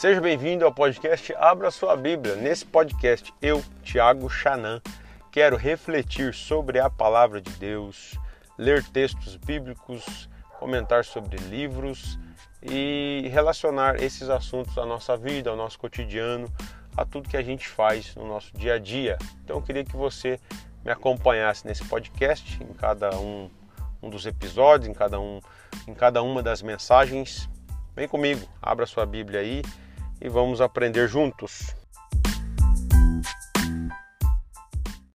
Seja 0.00 0.20
bem-vindo 0.20 0.64
ao 0.64 0.72
podcast 0.72 1.34
Abra 1.34 1.72
Sua 1.72 1.96
Bíblia. 1.96 2.36
Nesse 2.36 2.64
podcast, 2.64 3.34
eu, 3.42 3.60
Tiago 3.82 4.30
Chanan, 4.30 4.80
quero 5.32 5.56
refletir 5.56 6.32
sobre 6.32 6.78
a 6.78 6.88
palavra 6.88 7.40
de 7.40 7.50
Deus, 7.54 8.14
ler 8.56 8.84
textos 8.84 9.34
bíblicos, 9.34 10.30
comentar 10.56 11.04
sobre 11.04 11.36
livros 11.36 12.16
e 12.62 13.28
relacionar 13.32 14.00
esses 14.00 14.30
assuntos 14.30 14.78
à 14.78 14.86
nossa 14.86 15.16
vida, 15.16 15.50
ao 15.50 15.56
nosso 15.56 15.76
cotidiano, 15.80 16.46
a 16.96 17.04
tudo 17.04 17.28
que 17.28 17.36
a 17.36 17.42
gente 17.42 17.66
faz 17.66 18.14
no 18.14 18.24
nosso 18.24 18.56
dia 18.56 18.74
a 18.74 18.78
dia. 18.78 19.18
Então 19.42 19.56
eu 19.56 19.62
queria 19.62 19.84
que 19.84 19.96
você 19.96 20.38
me 20.84 20.92
acompanhasse 20.92 21.66
nesse 21.66 21.84
podcast, 21.84 22.62
em 22.62 22.72
cada 22.72 23.18
um, 23.18 23.50
um 24.00 24.08
dos 24.08 24.26
episódios, 24.26 24.88
em 24.88 24.94
cada, 24.94 25.18
um, 25.18 25.40
em 25.88 25.92
cada 25.94 26.22
uma 26.22 26.40
das 26.40 26.62
mensagens. 26.62 27.50
Vem 27.96 28.06
comigo, 28.06 28.48
abra 28.62 28.86
sua 28.86 29.04
Bíblia 29.04 29.40
aí 29.40 29.60
e 30.20 30.28
vamos 30.28 30.60
aprender 30.60 31.08
juntos. 31.08 31.74